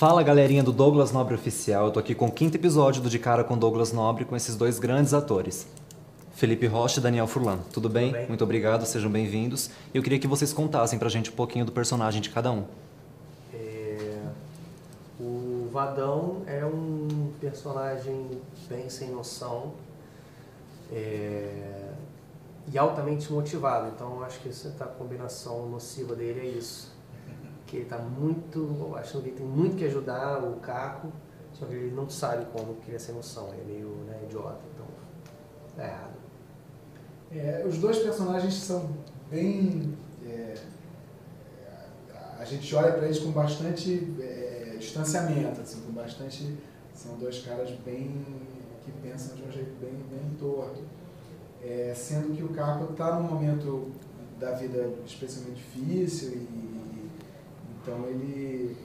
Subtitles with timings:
[0.00, 3.18] Fala galerinha do Douglas Nobre Oficial, eu tô aqui com o quinto episódio do De
[3.18, 5.66] Cara com Douglas Nobre com esses dois grandes atores.
[6.32, 7.58] Felipe Rocha e Daniel Furlan.
[7.70, 8.10] Tudo bem?
[8.10, 8.26] bem?
[8.26, 9.68] Muito obrigado, sejam bem-vindos.
[9.92, 12.64] Eu queria que vocês contassem pra gente um pouquinho do personagem de cada um.
[13.52, 14.22] É,
[15.20, 18.40] o Vadão é um personagem
[18.70, 19.74] bem sem noção
[20.90, 21.90] é,
[22.72, 23.92] e altamente motivado.
[23.94, 26.99] Então acho que essa a combinação nociva dele é isso.
[27.70, 31.12] Que ele tá muito, achando que ele tem muito que ajudar o Caco,
[31.52, 34.18] só que ele não sabe como que ele é sem noção, ele é meio né,
[34.24, 34.86] idiota, então
[35.76, 36.16] tá errado.
[37.30, 38.90] É, os dois personagens são
[39.30, 39.96] bem.
[40.26, 40.54] é,
[42.40, 46.56] a gente olha para eles com bastante é, distanciamento, assim, com bastante.
[46.92, 48.24] São dois caras bem.
[48.84, 50.82] que pensam de um jeito bem, bem torto.
[51.62, 53.92] É, sendo que o Caco está num momento
[54.40, 56.79] da vida especialmente difícil e.
[57.82, 58.76] então ele.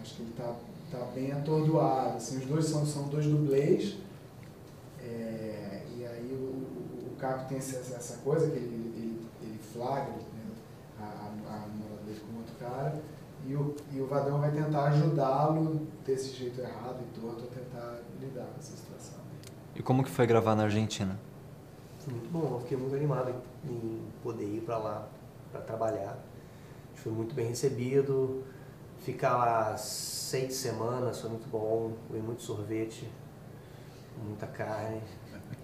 [0.00, 0.54] acho que ele está
[0.90, 2.16] tá bem atordoado.
[2.16, 3.96] Assim, os dois são, são dois dublês.
[5.00, 10.12] É, e aí o, o Caco tem essa, essa coisa que ele, ele, ele flagra
[10.12, 10.44] né,
[10.98, 13.00] a, a, a namorada dele com outro cara
[13.46, 18.00] e o, e o Vadão vai tentar ajudá-lo desse jeito errado e torto a tentar
[18.20, 19.18] lidar com essa situação.
[19.74, 21.18] E como que foi gravar na Argentina?
[21.98, 25.08] Foi muito bom, eu fiquei muito animado em poder ir para lá
[25.52, 26.18] para trabalhar.
[27.08, 28.44] Foi muito bem recebido.
[28.98, 31.92] Ficar lá seis semanas foi muito bom.
[32.06, 33.08] Comi muito sorvete,
[34.22, 35.00] muita carne.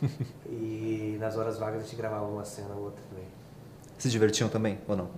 [0.46, 3.26] E nas horas vagas a gente gravava uma cena ou outra também.
[3.98, 5.10] Se divertiam também ou não?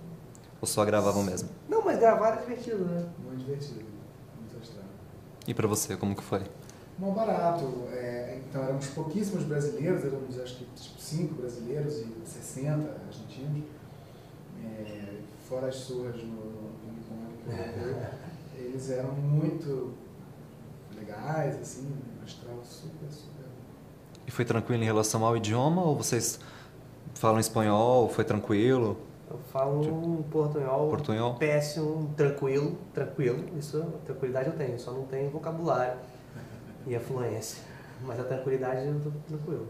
[0.59, 1.49] Ou só gravavam mesmo?
[1.69, 3.09] Não, mas gravar é divertido, né?
[3.19, 3.85] Muito divertido,
[4.37, 4.83] muito astral.
[5.47, 6.41] E pra você, como que foi?
[6.97, 7.65] Mal barato.
[7.93, 13.63] é, então éramos pouquíssimos brasileiros, éramos acho que tipo, cinco brasileiros e 60 argentinos.
[14.65, 18.09] É, fora as surras no, no Unicórnio que eu levei,
[18.55, 19.93] eles eram muito
[20.97, 21.91] legais, assim,
[22.23, 23.45] astral super, super.
[24.27, 26.39] E foi tranquilo em relação ao idioma ou vocês
[27.15, 28.09] falam espanhol?
[28.09, 28.97] Foi tranquilo?
[29.29, 31.35] Eu falo um portunhol, Portunhol?
[31.35, 33.45] péssimo, tranquilo, tranquilo.
[33.57, 35.99] Isso, tranquilidade eu tenho, só não tenho vocabulário
[36.87, 37.63] e a fluência.
[38.01, 39.67] Mas a tranquilidade eu tô tranquilo.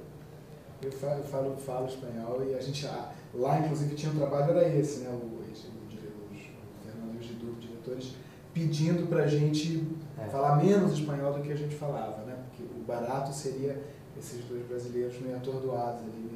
[0.81, 2.87] Eu falo, falo, falo espanhol e a gente,
[3.33, 7.15] lá inclusive tinha um trabalho, era esse, né, o, esse, o, dire- os, o Fernando
[7.15, 8.13] e os diretor- diretores
[8.53, 9.85] pedindo pra gente
[10.17, 10.25] É.
[10.29, 13.81] falar menos espanhol do que a gente falava, né, porque o barato seria
[14.17, 16.29] esses dois brasileiros meio atordoados ali,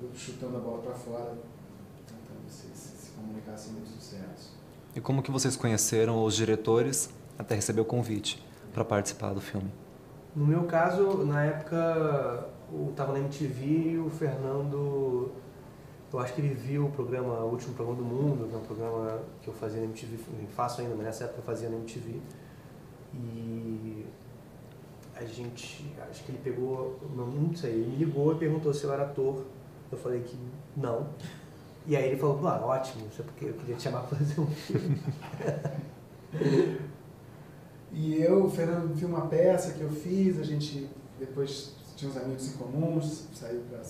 [0.00, 1.34] meio chutando a bola pra fora,
[2.06, 4.56] tentando se, se, se comunicar sem muito sucesso.
[4.94, 8.42] E como que vocês conheceram os diretores até receber o convite
[8.72, 9.70] para participar do filme?
[10.34, 15.30] No meu caso, na época, eu tava na MTV e o Fernando,
[16.12, 18.62] eu acho que ele viu o programa, o último programa do mundo, que é um
[18.62, 20.18] programa que eu fazia na MTV,
[20.54, 22.20] faço ainda, mas nessa época eu fazia na MTV.
[23.14, 24.06] E
[25.14, 29.04] a gente, acho que ele pegou, não, sei, ele ligou e perguntou se eu era
[29.04, 29.44] ator.
[29.90, 30.36] Eu falei que
[30.76, 31.08] não.
[31.86, 34.40] E aí ele falou, ah, ótimo, isso é porque eu queria te chamar pra fazer
[34.40, 35.00] um filme.
[37.90, 42.16] E eu, o Fernando viu uma peça que eu fiz, a gente depois tinha uns
[42.16, 43.82] amigos em comuns, saiu para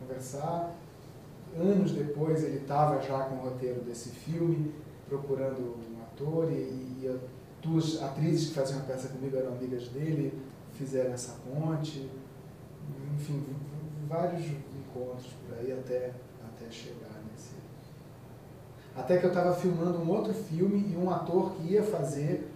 [0.00, 0.74] conversar.
[1.56, 4.74] Anos depois ele estava já com o roteiro desse filme,
[5.08, 7.20] procurando um ator, e, e
[7.62, 10.36] duas atrizes que faziam a peça comigo eram amigas dele,
[10.72, 12.10] fizeram essa ponte.
[13.14, 13.44] Enfim,
[14.08, 16.12] vários encontros por aí até,
[16.44, 17.54] até chegar nesse.
[18.96, 22.50] Até que eu estava filmando um outro filme e um ator que ia fazer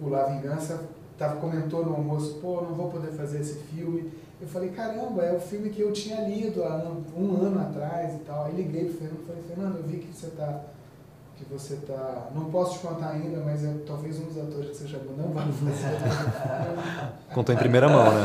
[0.00, 0.88] o La Vingança
[1.18, 4.12] tava, comentou no almoço, pô, não vou poder fazer esse filme.
[4.40, 8.18] Eu falei, caramba, é o filme que eu tinha lido há um, ano atrás e
[8.18, 8.44] tal.
[8.44, 10.60] Aí liguei pro Fernando e falei, Fernando, eu vi que você tá.
[11.36, 12.28] Que você tá.
[12.32, 15.32] Não posso te contar ainda, mas é, talvez um dos atores que você já não
[15.32, 17.12] vai fazer.
[17.34, 18.20] Contou em primeira mão, né?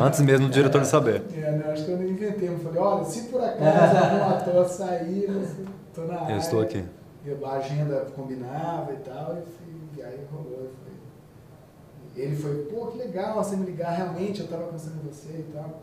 [0.00, 1.22] Antes mesmo do diretor saber.
[1.36, 2.48] é, né, acho que eu não inventei.
[2.48, 6.32] Eu falei, olha, se por acaso algum ator sair, eu tô na área.
[6.32, 6.84] Eu estou aqui.
[7.24, 10.64] E a agenda combinava e tal, e, e aí rolou.
[10.64, 10.97] e foi.
[12.18, 15.52] Ele foi, pô, que legal você me ligar, realmente, eu estava pensando em você e
[15.52, 15.82] tal.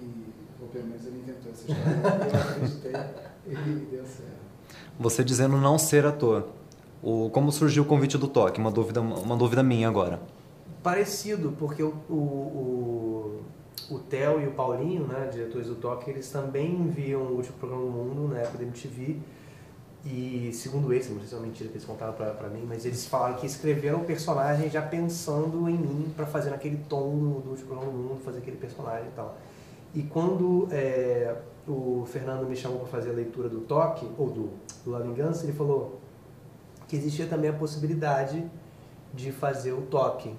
[0.00, 0.24] E,
[0.62, 2.92] ou pelo menos ele inventou essa história, eu acreditei
[3.46, 4.46] e deu certo.
[4.98, 6.48] Você dizendo não ser ator.
[7.02, 8.58] O, como surgiu o convite do Toque?
[8.58, 10.18] Uma dúvida, uma dúvida minha agora.
[10.82, 16.28] Parecido, porque o, o, o, o Theo e o Paulinho, né, diretores do Toque, eles
[16.30, 19.18] também viam o último programa do mundo na época da MTV.
[20.08, 22.64] E segundo eles, não sei se é uma mentira que eles contaram pra, pra mim,
[22.64, 27.10] mas eles falaram que escreveram o personagem já pensando em mim pra fazer naquele tom
[27.18, 29.36] do, último programa do mundo, fazer aquele personagem e tal.
[29.92, 31.34] E quando é,
[31.66, 34.50] o Fernando me chamou pra fazer a leitura do Toque, ou do,
[34.84, 35.98] do La Vingança, ele falou
[36.86, 38.48] que existia também a possibilidade
[39.12, 40.34] de fazer o toque,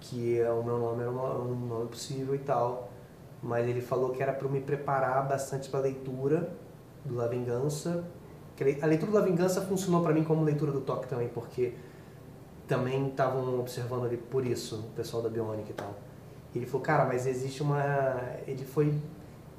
[0.00, 2.88] que é o meu nome era um nome possível e tal.
[3.42, 6.52] Mas ele falou que era para me preparar bastante para a leitura
[7.04, 8.04] do La Vingança.
[8.80, 11.72] A leitura do La Vingança funcionou para mim como leitura do toque também, porque
[12.68, 15.94] também estavam observando ali por isso, o pessoal da Bionic e tal.
[16.54, 17.82] E ele falou, cara, mas existe uma.
[18.46, 18.94] Ele foi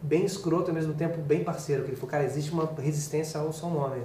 [0.02, 3.40] bem escroto e ao mesmo tempo bem parceiro, que ele falou, cara, existe uma resistência
[3.40, 4.04] ao seu nome.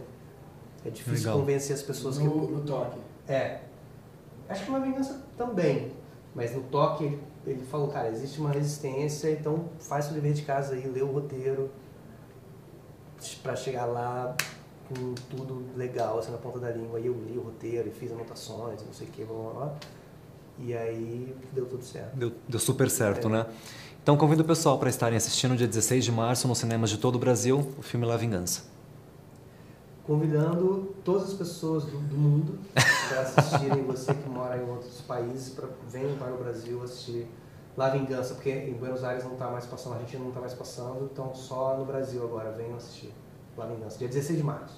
[0.84, 1.40] É difícil Legal.
[1.40, 2.52] convencer as pessoas no, que.
[2.52, 2.98] No toque.
[3.26, 3.60] É.
[4.48, 5.92] Acho que uma vingança também.
[6.34, 10.42] Mas no toque ele, ele falou, cara, existe uma resistência, então faz o dever de
[10.42, 11.70] casa aí, lê o roteiro
[13.42, 14.34] para chegar lá
[14.88, 16.98] com tudo legal, assim, na ponta da língua.
[16.98, 19.74] Aí eu li o roteiro e fiz anotações, não sei o que, blá, blá, blá.
[20.58, 22.16] E aí deu tudo certo.
[22.16, 23.30] Deu, deu super certo, é.
[23.30, 23.46] né?
[24.02, 27.16] Então convido o pessoal para estarem assistindo dia 16 de março nos cinemas de todo
[27.16, 28.62] o Brasil o filme La Vingança.
[30.04, 32.58] Convidando todas as pessoas do, do mundo
[33.08, 37.26] para assistirem, você que mora em outros países, para venham para o Brasil assistir
[37.76, 40.54] La Vingança, porque em Buenos Aires não está mais passando, a Argentina não está mais
[40.54, 43.12] passando, então só no Brasil agora, venham assistir
[43.98, 44.76] Dia 16 de março.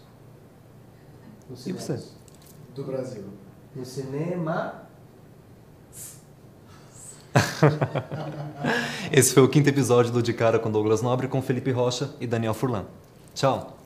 [1.67, 2.03] E você?
[2.75, 3.25] Do Brasil.
[3.75, 4.87] No cinema
[9.13, 12.27] Esse foi o quinto episódio do De Cara com Douglas Nobre com Felipe Rocha e
[12.27, 12.87] Daniel Furlan.
[13.35, 13.80] Tchau!